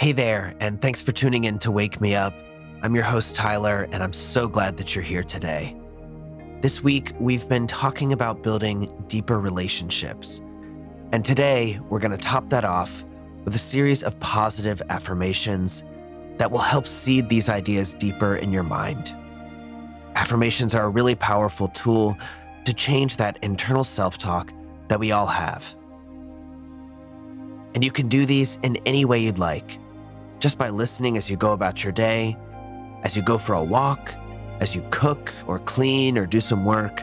[0.00, 2.32] Hey there, and thanks for tuning in to Wake Me Up.
[2.80, 5.76] I'm your host, Tyler, and I'm so glad that you're here today.
[6.62, 10.40] This week, we've been talking about building deeper relationships.
[11.12, 13.04] And today, we're going to top that off
[13.44, 15.84] with a series of positive affirmations
[16.38, 19.14] that will help seed these ideas deeper in your mind.
[20.14, 22.16] Affirmations are a really powerful tool
[22.64, 24.50] to change that internal self talk
[24.88, 25.76] that we all have.
[27.74, 29.78] And you can do these in any way you'd like
[30.40, 32.36] just by listening as you go about your day,
[33.02, 34.14] as you go for a walk,
[34.60, 37.02] as you cook or clean or do some work,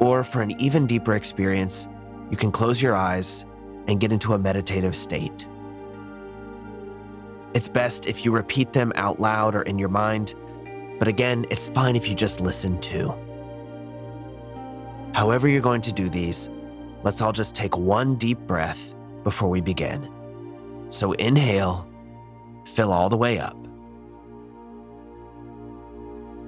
[0.00, 1.88] or for an even deeper experience,
[2.30, 3.46] you can close your eyes
[3.86, 5.46] and get into a meditative state.
[7.54, 10.34] It's best if you repeat them out loud or in your mind,
[10.98, 13.14] but again, it's fine if you just listen too.
[15.12, 16.50] However, you're going to do these,
[17.04, 20.10] let's all just take one deep breath before we begin.
[20.88, 21.88] So inhale
[22.64, 23.56] fill all the way up.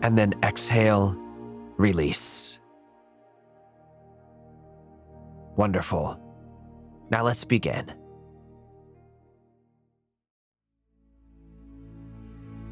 [0.03, 1.17] And then exhale,
[1.77, 2.59] release.
[5.57, 6.21] Wonderful.
[7.11, 7.93] Now let's begin.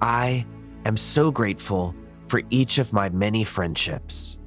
[0.01, 0.45] I
[0.84, 1.95] am so grateful
[2.29, 4.39] for each of my many friendships.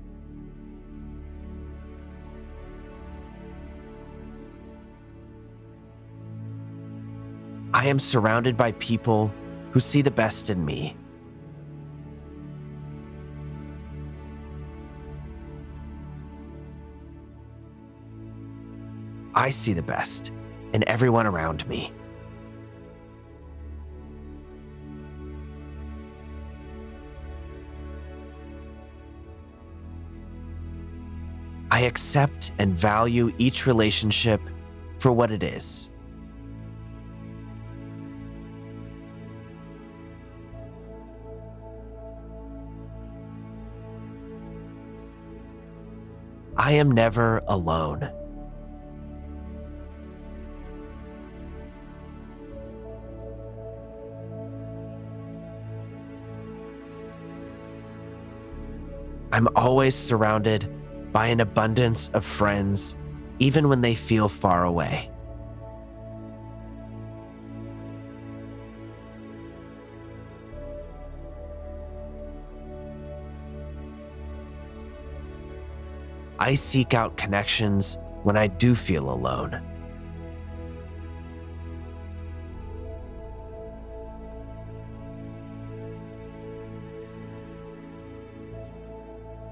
[7.88, 9.34] I am surrounded by people
[9.72, 10.98] who see the best in me.
[19.34, 20.34] I see the best
[20.74, 21.94] in everyone around me.
[31.72, 34.42] I accept and value each relationship
[35.00, 35.90] for what it is.
[46.68, 48.12] I am never alone.
[59.32, 60.70] I'm always surrounded
[61.14, 62.98] by an abundance of friends,
[63.40, 65.10] even when they feel far away.
[76.40, 79.62] I seek out connections when I do feel alone.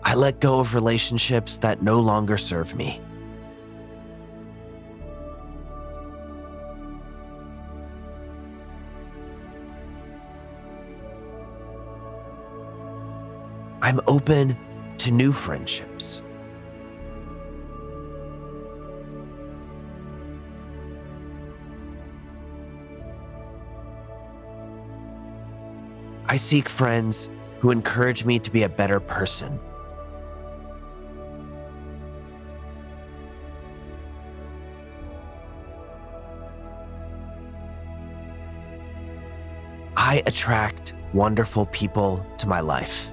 [0.03, 3.01] I let go of relationships that no longer serve me.
[13.81, 14.57] I'm open
[14.99, 16.23] to new friendships.
[26.27, 29.59] I seek friends who encourage me to be a better person.
[39.95, 43.11] I attract wonderful people to my life.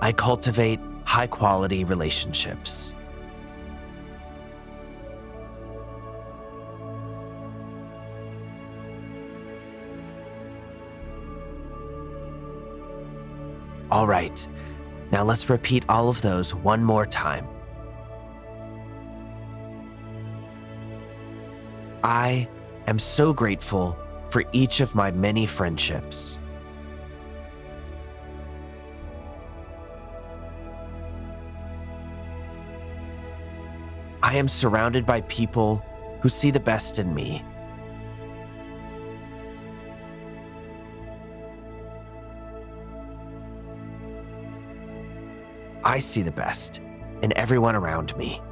[0.00, 2.94] I cultivate high quality relationships.
[13.90, 14.46] All right,
[15.12, 17.46] now let's repeat all of those one more time.
[22.02, 22.48] I
[22.88, 23.96] am so grateful
[24.28, 26.38] for each of my many friendships.
[34.26, 35.84] I am surrounded by people
[36.20, 37.44] who see the best in me.
[45.84, 46.80] I see the best
[47.22, 48.42] in everyone around me.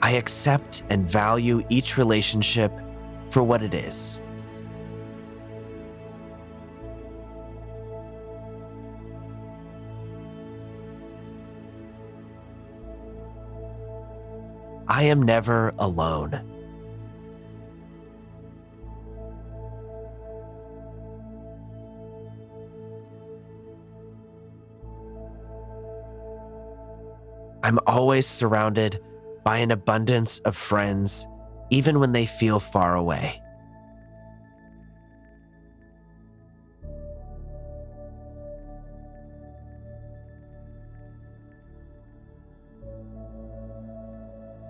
[0.00, 2.72] I accept and value each relationship
[3.28, 4.20] for what it is.
[14.88, 16.40] I am never alone.
[27.62, 28.98] I'm always surrounded
[29.44, 31.28] by an abundance of friends,
[31.68, 33.42] even when they feel far away.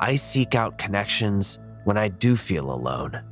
[0.00, 3.22] I seek out connections when I do feel alone.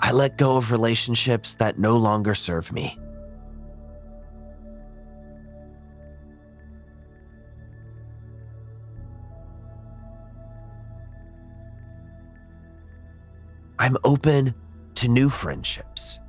[0.00, 2.98] I let go of relationships that no longer serve me.
[13.78, 14.54] I'm open
[14.96, 16.20] to new friendships.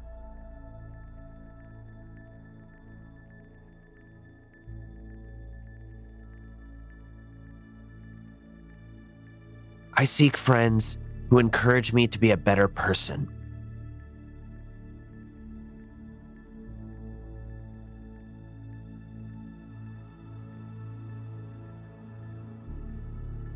[9.96, 10.98] I seek friends
[11.30, 13.30] who encourage me to be a better person.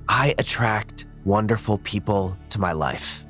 [0.07, 3.24] I attract wonderful people to my life.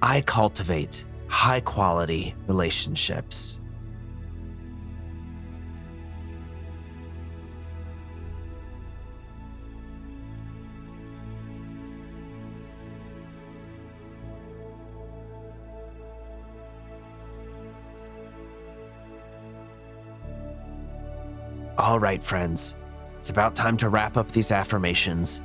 [0.00, 3.60] I cultivate high quality relationships.
[21.78, 22.74] All right, friends,
[23.18, 25.40] it's about time to wrap up these affirmations.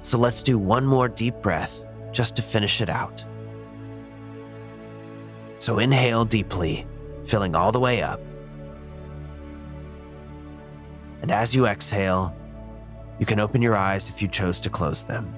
[0.00, 3.24] So let's do one more deep breath just to finish it out.
[5.58, 6.86] So inhale deeply,
[7.24, 8.20] filling all the way up.
[11.22, 12.36] And as you exhale,
[13.18, 15.34] you can open your eyes if you chose to close them.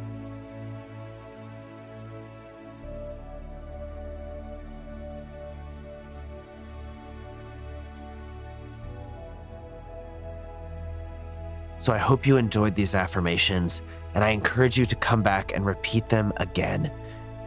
[11.81, 13.83] So I hope you enjoyed these affirmations,
[14.15, 16.93] and I encourage you to come back and repeat them again.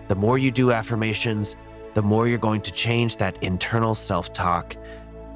[0.08, 1.58] The more you do affirmations,
[1.94, 4.76] the more you're going to change that internal self talk,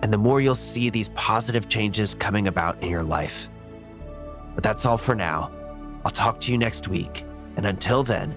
[0.02, 3.50] and the more you'll see these positive changes coming about in your life.
[4.54, 5.52] But that's all for now.
[6.06, 7.26] I'll talk to you next week,
[7.58, 8.36] and until then,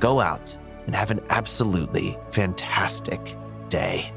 [0.00, 0.56] go out
[0.86, 3.36] and have an absolutely fantastic
[3.68, 4.12] day.